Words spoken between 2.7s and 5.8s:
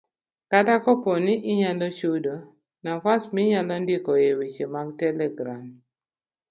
nafas minyalondikoe weche e mag telegram